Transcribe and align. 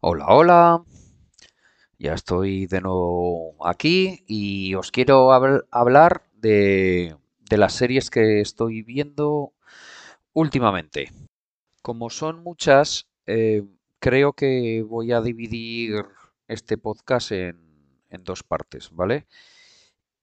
Hola, 0.00 0.26
hola, 0.28 0.84
ya 1.98 2.14
estoy 2.14 2.66
de 2.66 2.80
nuevo 2.80 3.56
aquí 3.66 4.22
y 4.28 4.76
os 4.76 4.92
quiero 4.92 5.32
habl- 5.32 5.66
hablar 5.72 6.22
de, 6.34 7.16
las 7.50 7.72
series 7.72 8.08
que 8.08 8.40
estoy 8.40 8.82
viendo 8.82 9.54
últimamente. 10.34 11.10
Como 11.82 12.10
son 12.10 12.44
muchas, 12.44 13.08
eh, 13.26 13.64
creo 13.98 14.34
que 14.34 14.84
voy 14.88 15.10
a 15.10 15.20
dividir 15.20 16.04
este 16.46 16.78
podcast 16.78 17.32
en, 17.32 17.58
dos 18.22 18.44
partes, 18.44 18.90
¿vale? 18.92 19.26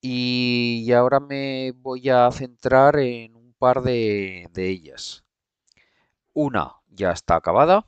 Y 0.00 0.90
ahora 0.92 1.20
me 1.20 1.72
voy 1.72 2.08
a 2.08 2.30
centrar 2.32 2.98
en 2.98 3.36
un 3.36 3.52
par 3.58 3.82
de 3.82 4.48
ellas. 4.56 5.22
Una 6.32 6.76
ya 6.88 7.10
está 7.10 7.36
acabada 7.36 7.86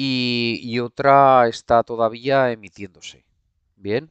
y, 0.00 0.78
otra 0.78 1.48
está 1.48 1.82
todavía 1.82 2.52
emitiéndose. 2.52 3.24
Bien. 3.76 4.10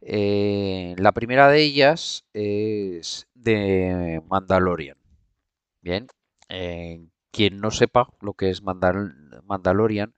Eh, 0.00 0.94
la 0.98 1.12
primera 1.12 1.48
de 1.48 1.62
ellas 1.62 2.24
es 2.32 3.26
de 3.34 4.22
Mandalorian. 4.28 4.96
Bien, 5.82 6.08
eh, 6.50 7.06
quien 7.32 7.60
no 7.60 7.70
sepa 7.70 8.10
lo 8.20 8.34
que 8.34 8.50
es 8.50 8.62
Mandal- 8.62 9.42
Mandalorian, 9.44 10.14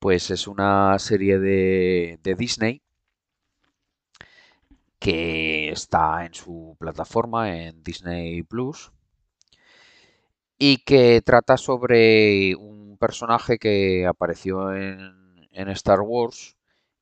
pues 0.00 0.30
es 0.30 0.48
una 0.48 0.98
serie 1.00 1.38
de, 1.40 2.20
de 2.22 2.34
Disney 2.36 2.82
que 5.00 5.70
está 5.70 6.24
en 6.24 6.32
su 6.34 6.76
plataforma 6.78 7.56
en 7.56 7.82
Disney 7.82 8.42
Plus 8.44 8.92
y 10.58 10.78
que 10.78 11.22
trata 11.22 11.56
sobre 11.56 12.54
un 12.54 12.79
personaje 13.00 13.58
que 13.58 14.06
apareció 14.06 14.74
en, 14.74 15.48
en 15.52 15.68
Star 15.70 16.00
Wars 16.02 16.56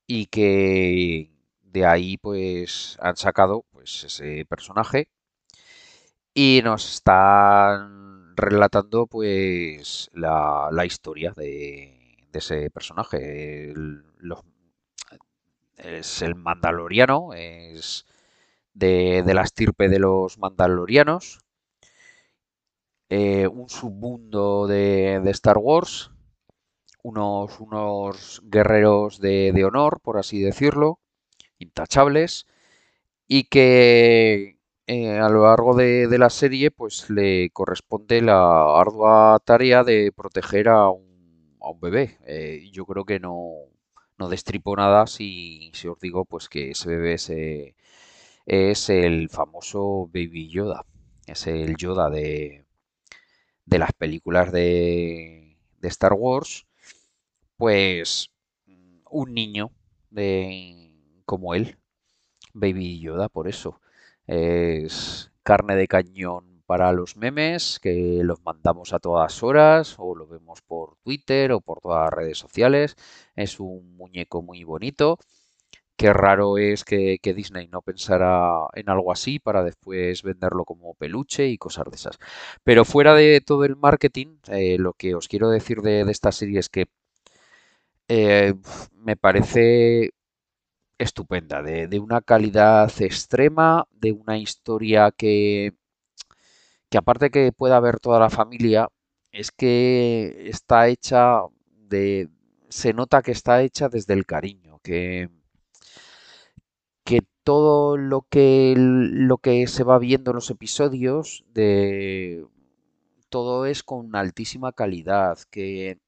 y 0.07 0.27
que 0.27 1.31
de 1.63 1.87
ahí 1.87 2.17
pues 2.17 2.97
han 3.01 3.17
sacado 3.17 3.65
pues 3.71 4.05
ese 4.05 4.47
personaje 4.47 5.09
y 6.35 6.61
nos 6.63 6.95
están 6.95 8.37
relatando 8.37 9.07
pues 9.09 10.09
la, 10.13 10.71
historia 10.87 11.33
de, 11.37 12.29
ese 12.33 12.71
personaje. 12.71 13.75
Es 15.77 16.23
el 16.23 16.35
mandaloriano, 16.37 17.35
es 17.35 18.07
de, 18.73 19.25
de 19.27 19.35
la 19.35 19.43
estirpe 19.43 19.89
de 19.89 19.99
los 19.99 20.39
mandalorianos, 20.39 21.41
eh, 23.09 23.47
un 23.49 23.69
submundo 23.69 24.67
de, 24.67 25.21
de 25.23 25.31
Star 25.33 25.59
Wars, 25.59 26.11
unos, 27.03 27.61
unos 27.61 28.43
guerreros 28.45 29.21
de, 29.21 29.53
de 29.53 29.65
honor, 29.65 30.01
por 30.03 30.19
así 30.19 30.41
decirlo, 30.41 31.01
intachables, 31.59 32.47
y 33.27 33.45
que 33.45 34.59
eh, 34.87 35.19
a 35.19 35.29
lo 35.29 35.45
largo 35.45 35.75
de, 35.77 36.09
de 36.09 36.19
la 36.19 36.31
serie 36.31 36.71
pues 36.71 37.11
le 37.11 37.51
corresponde 37.51 38.23
la 38.23 38.81
ardua 38.81 39.41
tarea 39.45 39.85
de 39.85 40.13
proteger 40.17 40.69
a 40.69 40.91
un, 40.91 41.57
a 41.61 41.71
un 41.71 41.81
bebé. 41.81 42.19
Eh, 42.27 42.71
yo 42.73 42.87
creo 42.87 43.05
que 43.05 43.21
no, 43.21 43.51
no 44.19 44.29
destripo 44.29 44.77
nada 44.77 45.07
si, 45.07 45.71
si 45.75 45.89
os 45.89 45.99
digo 46.01 46.25
pues 46.25 46.49
que 46.49 46.71
ese 46.73 46.89
bebé 46.91 47.15
es, 47.15 47.31
es 48.47 48.89
el 48.91 49.29
famoso 49.31 50.07
Baby 50.13 50.49
Yoda. 50.49 50.85
Es 51.27 51.47
el 51.47 51.77
Yoda 51.77 52.11
de, 52.11 52.65
de 53.69 53.79
las 53.79 53.93
películas 53.93 54.51
de, 54.53 55.57
de 55.81 55.89
Star 55.89 56.15
Wars. 56.15 56.67
Pues 57.57 58.31
un 59.11 59.35
niño 59.35 59.73
de, 60.11 60.95
como 61.25 61.55
él. 61.55 61.79
Baby 62.55 63.01
Yoda, 63.01 63.29
por 63.29 63.49
eso. 63.49 63.81
Es 64.27 65.33
carne 65.43 65.77
de 65.77 65.89
cañón 65.89 66.63
para 66.67 66.93
los 66.93 67.17
memes, 67.17 67.79
que 67.81 68.21
los 68.25 68.43
mandamos 68.45 68.93
a 68.93 68.99
todas 69.01 69.43
horas, 69.43 69.97
o 69.99 70.15
lo 70.15 70.27
vemos 70.27 70.61
por 70.63 70.97
Twitter 70.99 71.53
o 71.53 71.61
por 71.61 71.81
todas 71.81 72.05
las 72.05 72.13
redes 72.13 72.39
sociales. 72.39 72.97
Es 73.37 73.61
un 73.61 73.97
muñeco 73.97 74.43
muy 74.43 74.65
bonito. 74.65 75.19
Qué 75.99 76.13
raro 76.13 76.57
es 76.59 76.85
que, 76.85 77.19
Disney 77.35 77.67
no 77.69 77.83
pensara 77.83 78.69
en 78.75 78.89
algo 78.89 79.11
así 79.13 79.39
para 79.41 79.63
después 79.65 80.23
venderlo 80.23 80.65
como 80.65 80.95
peluche 80.95 81.49
y 81.49 81.59
cosas 81.59 81.87
de 81.91 81.97
esas. 81.97 82.19
Pero 82.65 82.85
fuera 82.85 83.15
de 83.15 83.41
todo 83.41 83.65
el 83.65 83.77
marketing, 83.77 84.39
eh, 84.49 84.79
lo 84.79 84.93
que 84.95 85.15
os 85.17 85.29
quiero 85.29 85.51
decir 85.51 85.83
de, 85.83 86.05
de 86.05 86.13
esta 86.13 86.31
serie 86.33 86.61
es 86.61 86.69
que 86.69 86.87
eh, 88.09 88.55
me 88.95 89.17
parece 89.17 90.11
estupenda, 90.99 91.63
de, 91.63 91.89
de 91.89 92.01
una 92.01 92.21
calidad 92.23 92.91
extrema, 93.03 93.87
de 93.93 94.13
una 94.13 94.39
historia 94.39 95.13
que, 95.13 95.75
que 96.91 96.99
aparte 96.99 97.31
que 97.31 97.53
pueda 97.53 97.81
ver 97.81 97.99
toda 98.01 98.19
la 98.21 98.31
familia, 98.31 98.89
es 99.33 99.51
que 99.53 100.49
está 100.49 100.89
hecha 100.89 101.43
de, 101.67 102.29
se 102.69 102.93
nota 102.93 103.23
que 103.23 103.33
está 103.33 103.63
hecha 103.63 103.89
desde 103.89 104.15
el 104.15 104.27
cariño, 104.27 104.81
que, 104.83 105.29
que 107.09 107.23
todo 107.43 107.97
lo 107.97 108.27
que, 108.29 108.75
lo 108.77 109.39
que 109.39 109.67
se 109.67 109.83
va 109.83 109.99
viendo 109.99 110.31
en 110.31 110.35
los 110.35 110.51
episodios, 110.51 111.43
de, 111.55 112.47
todo 113.31 113.65
es 113.65 113.83
con 113.83 114.15
altísima 114.15 114.73
calidad, 114.73 115.39
que, 115.51 116.01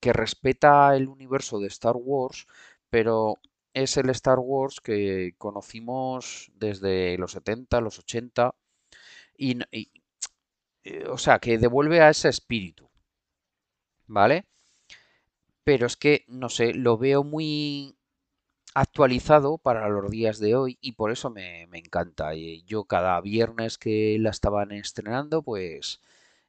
que 0.00 0.12
respeta 0.12 0.96
el 0.96 1.06
universo 1.06 1.60
de 1.60 1.68
Star 1.68 1.94
Wars, 1.96 2.48
pero 2.90 3.36
es 3.74 3.96
el 3.96 4.10
Star 4.10 4.40
Wars 4.40 4.80
que 4.80 5.34
conocimos 5.38 6.50
desde 6.56 7.16
los 7.18 7.30
70, 7.30 7.80
los 7.80 8.00
80, 8.00 8.52
y, 9.36 9.56
y, 9.70 9.92
eh, 10.82 11.04
o 11.08 11.16
sea, 11.18 11.38
que 11.38 11.58
devuelve 11.58 12.00
a 12.00 12.10
ese 12.10 12.28
espíritu, 12.28 12.90
¿vale? 14.08 14.46
Pero 15.62 15.86
es 15.86 15.96
que, 15.96 16.24
no 16.26 16.48
sé, 16.48 16.74
lo 16.74 16.98
veo 16.98 17.22
muy 17.22 17.99
actualizado 18.74 19.58
para 19.58 19.88
los 19.88 20.10
días 20.10 20.38
de 20.38 20.54
hoy 20.56 20.78
y 20.80 20.92
por 20.92 21.10
eso 21.12 21.30
me, 21.30 21.66
me 21.68 21.78
encanta. 21.78 22.32
Yo 22.66 22.84
cada 22.84 23.20
viernes 23.20 23.78
que 23.78 24.16
la 24.20 24.30
estaban 24.30 24.72
estrenando, 24.72 25.42
pues 25.42 26.00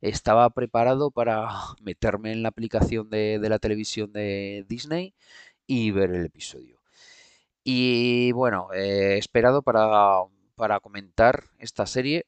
estaba 0.02 0.50
preparado 0.52 1.12
para 1.12 1.48
meterme 1.82 2.32
en 2.32 2.44
la 2.44 2.50
aplicación 2.50 3.10
de, 3.10 3.40
de 3.40 3.50
la 3.50 3.60
televisión 3.60 4.12
de 4.14 4.66
Disney 4.68 5.14
y 5.68 5.92
ver 5.92 6.12
el 6.12 6.26
episodio. 6.26 6.82
Y 7.64 8.32
bueno, 8.34 8.70
he 8.74 9.18
esperado 9.18 9.62
para, 9.62 10.24
para 10.56 10.80
comentar 10.80 11.44
esta 11.60 11.86
serie 11.86 12.26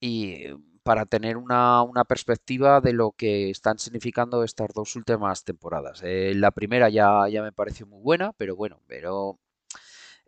y 0.00 0.46
para 0.84 1.06
tener 1.06 1.36
una, 1.38 1.82
una 1.82 2.04
perspectiva 2.04 2.80
de 2.80 2.92
lo 2.92 3.12
que 3.12 3.50
están 3.50 3.78
significando 3.78 4.44
estas 4.44 4.68
dos 4.74 4.96
últimas 4.96 5.44
temporadas. 5.44 6.02
Eh, 6.04 6.34
la 6.36 6.52
primera 6.52 6.88
ya, 6.90 7.28
ya 7.28 7.42
me 7.42 7.52
pareció 7.52 7.86
muy 7.86 8.02
buena, 8.02 8.32
pero 8.34 8.54
bueno, 8.54 8.80
pero 8.86 9.38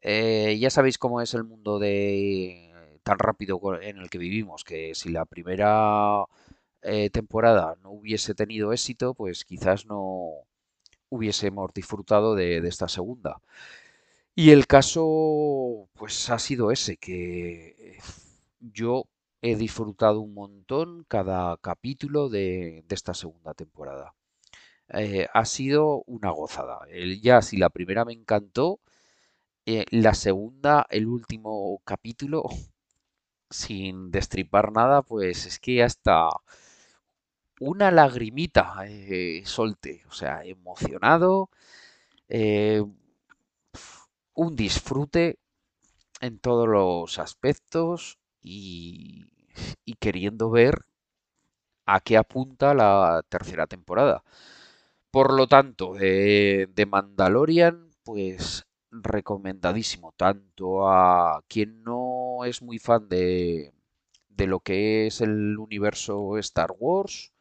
eh, 0.03 0.59
ya 0.59 0.71
sabéis 0.71 0.99
cómo 0.99 1.21
es 1.21 1.35
el 1.35 1.45
mundo 1.45 1.79
de 1.79 2.73
tan 3.03 3.19
rápido 3.19 3.61
en 3.81 3.99
el 3.99 4.11
que 4.11 4.19
vivimos, 4.19 4.65
que 4.65 4.95
si 4.95 5.11
la 5.11 5.27
primera 5.27 6.25
eh, 6.83 7.11
temporada 7.11 7.77
no 7.83 7.91
hubiese 7.93 8.35
tenido 8.35 8.73
éxito, 8.73 9.15
pues 9.15 9.45
quizás 9.45 9.87
no 9.87 10.31
hubiésemos 11.11 11.73
disfrutado 11.75 12.35
de, 12.35 12.61
de 12.61 12.69
esta 12.69 12.89
segunda. 12.89 13.41
Y 14.35 14.51
el 14.51 14.67
caso, 14.67 15.89
pues 15.95 16.31
ha 16.31 16.39
sido 16.39 16.71
ese, 16.71 16.97
que 16.97 17.99
yo 18.61 19.07
he 19.43 19.57
disfrutado 19.57 20.21
un 20.21 20.35
montón 20.35 21.05
cada 21.09 21.57
capítulo 21.59 22.29
de, 22.29 22.85
esta 22.91 23.15
segunda 23.15 23.55
temporada. 23.55 24.15
Eh, 24.91 25.29
ha 25.35 25.45
sido 25.47 26.03
una 26.07 26.31
gozada. 26.31 26.81
El- 26.91 27.21
ya 27.23 27.43
si 27.43 27.57
la 27.59 27.71
primera 27.71 28.05
me 28.05 28.13
encantó, 28.15 28.81
eh, 29.67 29.87
la 29.91 30.15
segunda, 30.15 30.87
el 30.91 31.07
último 31.09 31.81
capítulo, 31.85 32.45
sin 33.51 34.11
destripar 34.13 34.73
nada, 34.73 35.03
pues 35.03 35.47
es 35.47 35.61
que 35.61 35.83
hasta 35.85 36.29
una 37.61 37.91
lagrimita 37.91 38.75
eh, 38.87 39.43
solté. 39.45 40.03
O 40.09 40.13
sea, 40.13 40.43
emocionado, 40.45 41.51
un 44.35 44.55
disfrute 44.55 45.39
en 46.21 46.39
todos 46.39 46.69
los 46.69 47.19
aspectos 47.19 48.19
y, 48.47 49.97
queriendo 50.01 50.51
ver 50.51 50.87
a 51.87 52.01
qué 52.01 52.17
apunta 52.17 52.75
la 52.75 53.23
tercera 53.29 53.67
temporada. 53.67 54.23
Por 55.11 55.33
lo 55.35 55.47
tanto, 55.49 55.95
de, 55.95 56.69
de 56.75 56.87
Mandalorian, 56.87 57.91
pues 58.05 58.67
recomendadísimo, 58.91 60.13
tanto 60.17 60.89
a 60.91 61.43
quien 61.49 61.83
no 61.85 62.45
es 62.45 62.63
muy 62.63 62.79
fan 62.79 63.09
de, 63.09 63.73
de 64.31 64.47
lo 64.49 64.61
que 64.61 65.07
es 65.09 65.21
el 65.23 65.59
universo 65.59 66.39
Star 66.39 66.73
Wars, 66.79 67.33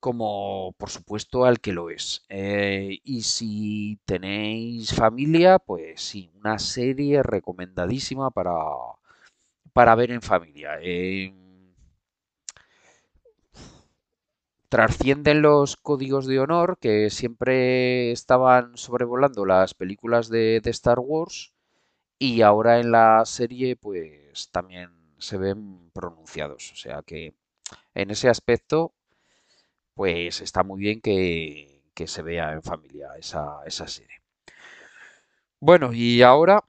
como 0.00 0.72
por 0.78 0.90
supuesto 0.90 1.44
al 1.44 1.60
que 1.60 1.72
lo 1.72 1.90
es. 1.90 2.24
Eh, 2.28 2.98
y 3.04 3.22
si 3.22 3.98
tenéis 4.04 4.94
familia, 4.94 5.58
pues 5.58 6.00
sí, 6.00 6.30
una 6.34 6.58
serie 6.58 7.22
recomendadísima 7.22 8.30
para, 8.30 8.52
para 9.76 9.94
ver 9.94 10.10
en 10.10 10.22
familia. 10.22 10.78
Eh, 10.80 11.34
trascienden 14.70 15.42
los 15.42 15.76
códigos 15.76 16.26
de 16.26 16.40
honor 16.40 16.78
que 16.80 17.10
siempre 17.10 18.10
estaban 18.10 18.78
sobrevolando 18.78 19.44
las 19.44 19.74
películas 19.74 20.30
de, 20.30 20.62
Star 20.64 20.98
Wars 20.98 21.52
y 22.18 22.40
ahora 22.40 22.80
en 22.80 22.90
la 22.90 23.22
serie 23.26 23.76
pues 23.76 24.48
también 24.50 24.92
se 25.18 25.36
ven 25.36 25.90
pronunciados. 25.92 26.72
O 26.72 26.76
sea 26.76 27.02
que 27.02 27.34
en 27.92 28.10
ese 28.10 28.30
aspecto 28.30 28.94
pues 29.92 30.40
está 30.40 30.62
muy 30.62 30.80
bien 30.80 31.02
que, 31.02 31.82
que 31.92 32.06
se 32.06 32.22
vea 32.22 32.54
en 32.54 32.62
familia 32.62 33.10
esa, 33.18 33.58
esa 33.66 33.86
serie. 33.86 34.22
Bueno, 35.60 35.92
y 35.92 36.22
ahora 36.22 36.64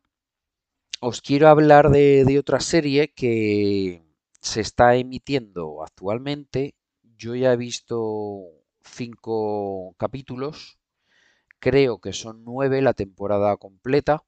os 0.99 1.21
quiero 1.21 1.47
hablar 1.47 1.89
de, 1.89 2.37
otra 2.39 2.59
serie 2.59 3.13
que 3.13 4.03
se 4.41 4.61
está 4.61 4.95
emitiendo 4.95 5.83
actualmente. 5.83 6.75
Yo 7.17 7.35
ya 7.35 7.53
he 7.53 7.57
visto 7.57 7.97
cinco 8.83 9.95
capítulos. 9.97 10.77
Creo 11.59 11.99
que 11.99 12.13
son 12.13 12.43
nueve 12.45 12.81
la 12.81 12.93
temporada 12.93 13.57
completa. 13.57 14.23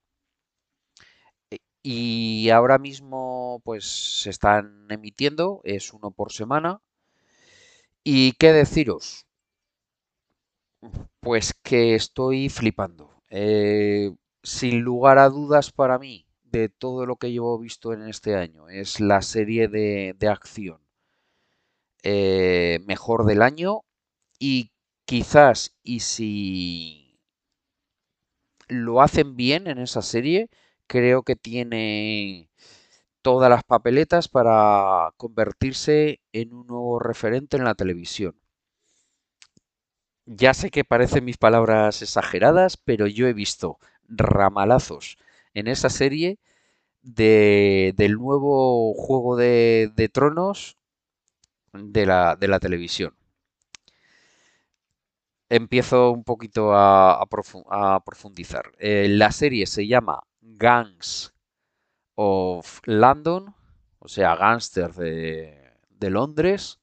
E- 1.52 1.60
Y 1.82 2.50
ahora 2.50 2.78
mismo 2.78 3.60
pues 3.64 3.84
se 4.22 4.30
están 4.30 4.86
emitiendo, 4.90 5.60
es 5.64 5.92
uno 5.92 6.10
por 6.10 6.32
semana. 6.32 6.80
¿Y 8.04 8.32
qué 8.32 8.52
deciros? 8.52 9.26
Pues 11.20 11.54
que 11.62 11.94
estoy 11.94 12.48
flipando. 12.48 13.22
Eh, 13.30 14.12
sin 14.42 14.80
lugar 14.80 15.18
a 15.18 15.28
dudas 15.28 15.70
para 15.72 15.98
mí, 15.98 16.26
de 16.50 16.68
todo 16.68 17.06
lo 17.06 17.16
que 17.16 17.32
llevo 17.32 17.58
visto 17.58 17.92
en 17.92 18.08
este 18.08 18.36
año, 18.36 18.68
es 18.68 19.00
la 19.00 19.22
serie 19.22 19.68
de, 19.68 20.14
de 20.18 20.28
acción 20.28 20.80
eh, 22.02 22.80
mejor 22.86 23.24
del 23.24 23.42
año 23.42 23.82
y 24.38 24.72
quizás, 25.06 25.76
y 25.82 26.00
si 26.00 27.20
lo 28.68 29.02
hacen 29.02 29.36
bien 29.36 29.66
en 29.66 29.78
esa 29.78 30.00
serie, 30.02 30.48
creo 30.86 31.22
que 31.22 31.36
tiene 31.36 32.48
todas 33.22 33.50
las 33.50 33.64
papeletas 33.64 34.28
para 34.28 35.12
convertirse 35.18 36.20
en 36.32 36.54
un 36.54 36.66
nuevo 36.68 36.98
referente 37.00 37.56
en 37.58 37.64
la 37.64 37.74
televisión. 37.76 38.36
Ya 40.24 40.54
sé 40.54 40.70
que 40.70 40.82
parecen 40.84 41.26
mis 41.26 41.36
palabras 41.36 42.00
exageradas, 42.00 42.78
pero 42.78 43.06
yo 43.06 43.26
he 43.26 43.34
visto 43.34 43.78
ramalazos 44.08 45.18
en 45.54 45.68
esa 45.68 45.90
serie 45.90 46.38
de, 47.02 47.94
del 47.96 48.14
nuevo 48.14 48.94
Juego 48.94 49.36
de, 49.36 50.10
Tronos 50.12 50.78
de 51.72 52.06
la, 52.06 52.36
televisión. 52.60 53.14
Empiezo 55.48 56.12
un 56.12 56.22
poquito 56.24 56.72
a, 56.74 57.20
a 57.20 57.26
profu- 57.26 57.66
a 57.70 58.00
profundizar. 58.04 58.72
Eh, 58.78 59.08
la 59.08 59.32
serie 59.32 59.66
se 59.66 59.86
llama 59.86 60.22
Gangs 60.40 61.34
of 62.16 62.80
London, 62.86 63.54
o 64.00 64.08
sea, 64.08 64.36
Gangsters 64.36 64.96
de, 64.96 66.10
Londres. 66.10 66.80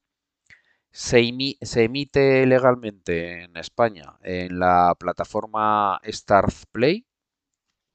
Se, 0.91 1.21
se 1.61 1.83
emite 1.85 2.45
legalmente 2.47 3.43
en 3.45 3.57
España 3.57 4.17
en 4.23 4.59
la 4.59 4.95
plataforma 4.99 5.99
Stars 6.03 6.67
Play. 6.73 7.06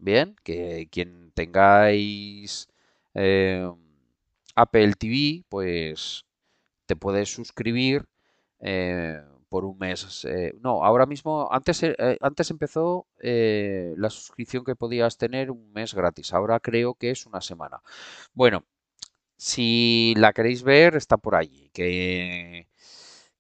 Bien, 0.08 0.34
que 0.44 0.88
quien 0.90 1.30
tengáis 1.34 2.68
eh, 3.14 3.68
Apple 4.56 4.94
TV, 4.98 5.44
pues 5.48 6.24
te 6.86 6.96
puedes 6.96 7.32
suscribir 7.32 8.06
eh, 8.60 9.20
por 9.50 9.64
un 9.66 9.78
mes. 9.78 10.24
eh, 10.26 10.54
no, 10.60 10.84
ahora 10.84 11.06
mismo, 11.06 11.48
antes, 11.52 11.82
eh, 11.84 11.96
eh, 11.98 12.18
antes 12.22 12.50
empezó 12.50 13.06
la 13.20 14.10
suscripción 14.10 14.64
que 14.64 14.76
podías 14.76 15.18
tener 15.18 15.50
un 15.50 15.72
mes 15.72 15.94
gratis. 15.94 16.32
Ahora 16.34 16.60
creo 16.60 16.94
que 16.94 17.10
es 17.12 17.26
una 17.26 17.40
semana. 17.40 17.82
Bueno, 18.34 18.64
si 19.36 20.14
la 20.18 20.32
queréis 20.34 20.62
ver, 20.64 20.96
está 20.96 21.16
por 21.18 21.34
allí. 21.36 21.70
Que, 21.74 22.68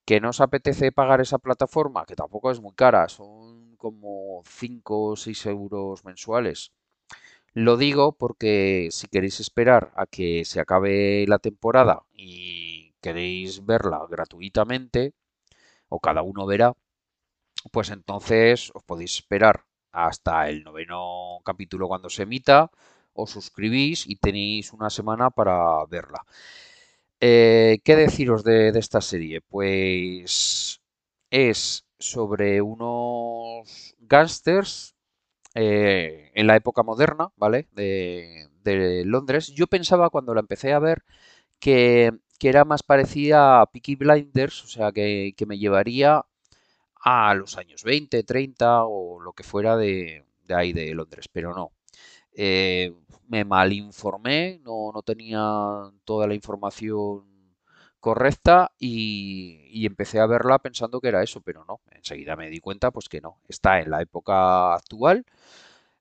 que 0.06 0.20
no 0.20 0.28
os 0.34 0.40
apetece 0.46 0.92
pagar 0.98 1.20
esa 1.20 1.38
plataforma, 1.46 2.04
que 2.08 2.16
tampoco 2.22 2.50
es 2.50 2.60
muy 2.60 2.74
cara, 2.74 3.08
son 3.08 3.51
como 3.84 4.42
5 4.60 4.94
o 5.12 5.16
6 5.24 5.40
euros 5.56 6.04
mensuales. 6.08 6.58
Lo 7.54 7.76
digo 7.76 8.04
porque 8.22 8.88
si 8.96 9.06
queréis 9.12 9.40
esperar 9.46 9.92
a 9.96 10.04
que 10.14 10.44
se 10.50 10.60
acabe 10.60 11.26
la 11.28 11.38
temporada 11.48 11.96
y 12.14 12.94
queréis 13.02 13.64
verla 13.66 14.00
gratuitamente, 14.14 15.02
o 15.88 16.00
cada 16.06 16.22
uno 16.32 16.46
verá, 16.52 16.68
pues 17.72 17.90
entonces 17.90 18.70
os 18.74 18.82
podéis 18.84 19.12
esperar 19.20 19.64
hasta 19.92 20.48
el 20.50 20.64
noveno 20.64 21.38
capítulo 21.44 21.88
cuando 21.88 22.08
se 22.10 22.22
emita, 22.24 22.70
os 23.14 23.30
suscribís 23.30 24.06
y 24.06 24.16
tenéis 24.16 24.72
una 24.72 24.90
semana 24.90 25.30
para 25.30 25.84
verla. 25.86 26.20
Eh, 27.20 27.78
¿qué 27.84 27.96
deciros 27.96 28.42
de, 28.44 28.72
de 28.72 28.78
esta 28.80 29.00
serie? 29.00 29.40
Pues 29.40 30.80
es 31.30 31.84
sobre 31.98 32.60
unos 32.62 33.51
gángsters 34.00 34.94
eh, 35.54 36.30
en 36.34 36.46
la 36.46 36.56
época 36.56 36.82
moderna, 36.82 37.32
¿vale? 37.36 37.68
De, 37.72 38.48
Londres. 39.04 39.48
Yo 39.48 39.66
pensaba 39.66 40.10
cuando 40.10 40.34
la 40.34 40.40
empecé 40.40 40.72
a 40.72 40.78
ver 40.78 41.02
que, 41.58 42.12
que 42.38 42.48
era 42.48 42.64
más 42.64 42.82
parecida 42.82 43.60
a 43.60 43.66
Peaky 43.66 43.96
Blinders, 43.96 44.64
o 44.64 44.68
sea, 44.68 44.92
que, 44.92 45.34
que 45.36 45.46
me 45.46 45.58
llevaría 45.58 46.24
a 47.04 47.34
los 47.34 47.58
años 47.58 47.84
20, 47.84 48.22
30 48.24 48.84
o 48.84 49.20
lo 49.20 49.32
que 49.32 49.42
fuera 49.42 49.76
de, 49.76 50.24
de 50.46 50.54
ahí 50.54 50.72
de 50.72 50.94
Londres, 50.94 51.28
pero 51.32 51.54
no. 51.54 51.72
Eh, 52.34 52.94
me 53.28 53.44
malinformé, 53.44 54.60
no, 54.64 54.92
no 54.92 55.02
tenía 55.02 55.40
toda 56.04 56.26
la 56.26 56.34
información 56.34 57.31
correcta 58.02 58.72
y, 58.78 59.86
empecé 59.86 60.20
a 60.20 60.26
verla 60.26 60.58
pensando 60.58 61.00
que 61.00 61.08
era 61.08 61.22
eso, 61.22 61.40
pero 61.40 61.64
no. 61.64 61.80
Enseguida 61.92 62.36
me 62.36 62.50
di 62.50 62.60
cuenta 62.60 62.90
pues 62.90 63.08
que 63.08 63.20
no. 63.22 63.38
Está 63.48 63.80
en 63.80 63.90
la 63.90 64.02
época 64.02 64.74
actual, 64.74 65.24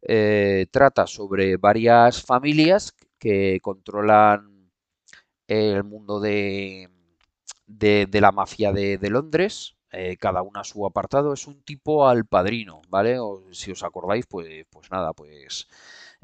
eh, 0.01 0.67
trata 0.71 1.07
sobre 1.07 1.57
varias 1.57 2.23
familias 2.23 2.93
que 3.19 3.59
controlan 3.61 4.71
el 5.47 5.83
mundo 5.83 6.19
de, 6.19 6.89
de, 7.67 8.21
la 8.21 8.31
mafia 8.31 8.71
de, 8.73 8.97
de 8.97 9.09
Londres, 9.09 9.75
eh, 9.91 10.17
cada 10.17 10.41
una 10.41 10.61
a 10.61 10.63
su 10.63 10.85
apartado, 10.85 11.33
es 11.33 11.47
un 11.47 11.61
tipo 11.63 12.07
al 12.07 12.25
padrino, 12.25 12.81
¿vale? 12.89 13.19
O, 13.19 13.43
si 13.51 13.71
os 13.71 13.83
acordáis, 13.83 14.25
pues, 14.27 14.65
pues 14.69 14.89
nada, 14.91 15.13
pues 15.13 15.67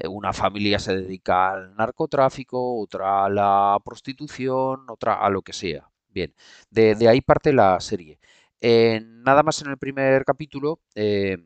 una 0.10 0.34
familia 0.34 0.80
se 0.80 0.96
dedica 0.96 1.52
al 1.54 1.76
narcotráfico, 1.76 2.80
otra 2.80 3.26
a 3.26 3.30
la 3.30 3.80
prostitución, 3.84 4.90
otra 4.90 5.16
a 5.16 5.30
lo 5.30 5.42
que 5.42 5.54
sea. 5.54 5.90
Bien, 6.10 6.34
de, 6.72 7.08
ahí 7.08 7.22
parte 7.22 7.54
la 7.54 7.80
serie. 7.80 8.20
Eh, 8.62 9.02
nada 9.04 9.44
más 9.44 9.62
en 9.62 9.70
el 9.70 9.78
primer 9.78 10.26
capítulo, 10.26 10.80
eh, 10.96 11.38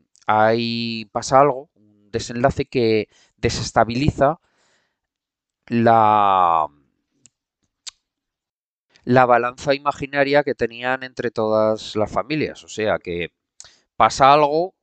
pasa 1.12 1.40
algo, 1.40 1.70
un 1.74 2.10
desenlace 2.10 2.66
que 2.66 3.08
desestabiliza 3.36 4.40
la, 5.68 6.68
la 9.04 9.26
balanza 9.26 9.74
imaginaria 9.74 10.42
que 10.42 10.54
tenían 10.54 11.02
entre 11.02 11.30
todas 11.30 11.96
las 11.96 12.10
familias. 12.10 12.64
O 12.64 12.68
sea 12.68 12.98
que 12.98 13.32
pasa 13.96 14.32
algo 14.32 14.74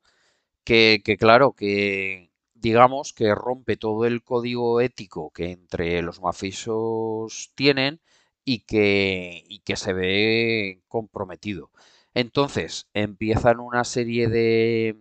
que, 0.63 1.01
claro, 1.19 1.53
que 1.53 2.28
digamos 2.61 3.13
que 3.13 3.33
rompe 3.35 3.77
todo 3.77 4.05
el 4.05 4.23
código 4.23 4.81
ético 4.81 5.31
que 5.31 5.51
entre 5.51 6.01
los 6.01 6.21
mafiosos 6.21 7.51
tienen 7.55 8.01
y 8.45 8.61
que, 8.61 9.43
y 9.47 9.59
que 9.59 9.75
se 9.75 9.93
ve 9.93 10.81
comprometido. 10.87 11.71
Entonces 12.13 12.87
empiezan 12.93 13.59
una 13.59 13.83
serie 13.83 14.27
de, 14.29 14.97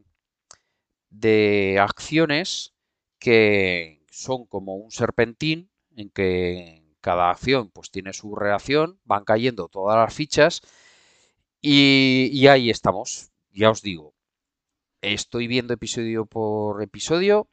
de 1.11 1.79
acciones 1.81 2.75
que 3.19 4.03
son 4.11 4.47
como 4.47 4.77
un 4.77 4.91
serpentín 4.91 5.71
en 5.97 6.11
que 6.11 6.85
cada 7.01 7.31
acción 7.31 7.71
pues 7.71 7.91
tiene 7.91 8.13
su 8.13 8.35
reacción, 8.37 9.01
van 9.05 9.25
cayendo 9.25 9.69
todas 9.69 9.97
las 9.97 10.15
fichas 10.15 10.63
y, 11.61 12.31
y 12.33 12.47
ahí 12.49 12.71
estamos. 12.71 13.31
Ya 13.53 13.71
os 13.71 13.83
digo, 13.83 14.15
estoy 15.03 15.47
viendo 15.49 15.75
episodio 15.75 16.27
por 16.27 16.83
episodio, 16.83 17.49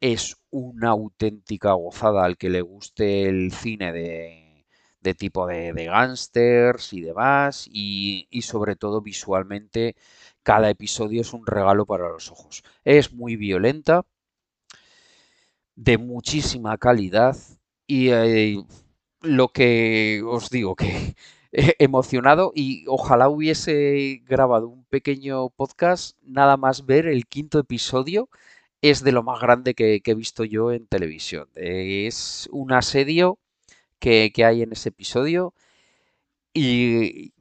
es 0.00 0.36
una 0.50 0.90
auténtica 0.90 1.72
gozada 1.72 2.24
al 2.24 2.36
que 2.38 2.50
le 2.50 2.62
guste 2.62 3.28
el 3.28 3.52
cine 3.52 3.92
de, 3.92 4.66
de 5.00 5.14
tipo 5.14 5.46
de, 5.46 5.72
de 5.72 5.84
gángsters 5.86 6.92
y 6.92 7.02
demás, 7.02 7.68
y, 7.70 8.28
y 8.30 8.42
sobre 8.42 8.76
todo 8.76 9.02
visualmente 9.02 9.96
cada 10.42 10.70
episodio 10.70 11.20
es 11.22 11.32
un 11.32 11.46
regalo 11.46 11.86
para 11.86 12.08
los 12.08 12.30
ojos. 12.30 12.62
Es 12.84 13.12
muy 13.12 13.36
violenta, 13.36 14.06
de 15.80 15.98
muchísima 15.98 16.76
calidad 16.78 17.36
y 17.86 18.10
eh, 18.10 18.62
lo 19.22 19.48
que 19.48 20.22
os 20.26 20.50
digo 20.50 20.76
que 20.76 21.16
emocionado 21.78 22.52
y 22.54 22.84
ojalá 22.88 23.28
hubiese 23.28 24.22
grabado 24.26 24.68
un 24.68 24.84
pequeño 24.84 25.50
podcast 25.50 26.16
nada 26.22 26.56
más 26.56 26.86
ver 26.86 27.06
el 27.06 27.26
quinto 27.26 27.58
episodio 27.58 28.28
es 28.82 29.02
de 29.04 29.12
lo 29.12 29.22
más 29.22 29.40
grande 29.40 29.74
que, 29.74 30.02
he 30.04 30.14
visto 30.14 30.44
yo 30.44 30.72
en 30.72 30.86
televisión. 30.86 31.48
es 31.54 32.48
un 32.52 32.72
asedio 32.72 33.38
que, 33.98 34.32
hay 34.44 34.62
en 34.62 34.72
ese 34.72 34.90
episodio 34.90 35.54
y, 36.54 37.32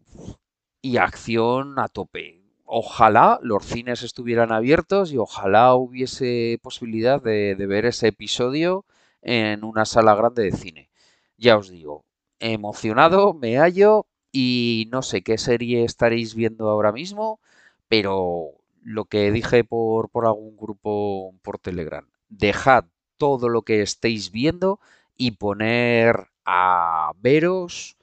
y 0.82 0.98
acción 0.98 1.80
a 1.80 1.88
tope. 1.88 2.42
Ojalá 2.66 3.39
los 3.42 3.66
cines 3.66 4.04
estuvieran 4.04 4.51
abiertos 4.51 5.12
y 5.12 5.18
ojalá 5.18 5.75
hubiese 5.75 6.60
posibilidad 6.62 7.22
de, 7.22 7.56
de 7.56 7.68
ver 7.68 7.86
ese 7.86 8.10
episodio 8.10 8.86
en 9.22 9.63
una 9.63 9.86
sala 9.86 10.16
grande 10.16 10.44
de 10.44 10.51
cine. 10.51 10.89
Ya 11.38 11.58
os 11.58 11.70
digo, 11.70 12.06
emocionado, 12.39 13.34
me 13.34 13.58
hallo 13.58 14.08
y 14.31 14.88
no 14.91 15.01
sé 15.01 15.22
qué 15.24 15.38
serie 15.38 15.84
estaréis 15.84 16.36
viendo 16.36 16.69
ahora 16.69 16.91
mismo, 16.91 17.39
pero 17.88 18.51
lo 18.84 19.05
que 19.05 19.31
dije 19.31 19.63
por, 19.63 20.10
por 20.10 20.25
algún 20.25 20.55
grupo 20.58 21.34
por 21.41 21.60
Telegram, 21.60 22.08
dejad 22.29 22.86
todo 23.17 23.50
lo 23.50 23.63
que 23.63 23.81
estéis 23.81 24.31
viendo 24.31 24.79
y 25.17 25.31
poner 25.31 26.27
a 26.46 27.12
veros 27.19 27.98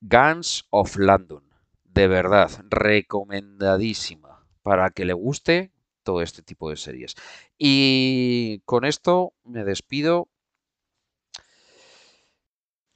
Guns 0.00 0.66
of 0.70 0.96
London. 0.96 1.44
De 1.84 2.08
verdad, 2.08 2.50
recomendadísima 2.68 4.46
para 4.62 4.90
que 4.90 5.04
le 5.04 5.12
guste 5.12 5.70
todo 6.02 6.22
este 6.22 6.42
tipo 6.42 6.70
de 6.70 6.76
series. 6.76 7.14
Y 7.58 8.60
con 8.64 8.84
esto 8.84 9.34
me 9.44 9.64
despido 9.64 10.28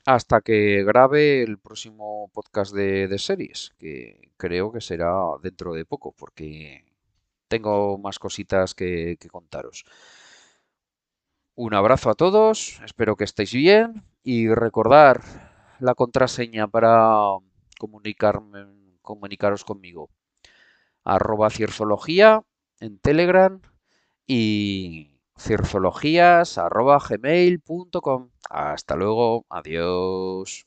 hasta 0.06 0.40
que 0.40 0.84
grabe 0.84 1.42
el 1.42 1.58
próximo 1.58 2.30
podcast 2.32 2.74
de, 2.74 3.18
series, 3.18 3.74
que 3.78 4.32
creo 4.36 4.70
que 4.72 4.80
será 4.80 5.14
dentro 5.42 5.72
de 5.72 5.84
poco, 5.86 6.12
porque 6.12 6.84
tengo 7.48 7.98
más 7.98 8.18
cositas 8.18 8.74
que, 8.74 9.16
contaros. 9.30 9.84
Un 11.54 11.74
abrazo 11.74 12.10
a 12.10 12.14
todos, 12.14 12.80
espero 12.84 13.16
que 13.16 13.24
estéis 13.24 13.52
bien 13.52 14.02
y 14.22 14.48
recordar 14.48 15.22
la 15.78 15.94
contraseña 15.94 16.66
para 16.68 17.38
comunicaros 19.02 19.64
conmigo. 19.64 20.10
Arroba 21.04 21.50
cierzología 21.50 22.42
en 22.80 22.98
Telegram 22.98 23.60
y 24.26 25.13
cirfologías.gmail.com. 25.38 28.30
Hasta 28.50 28.96
luego, 28.96 29.46
adiós. 29.48 30.66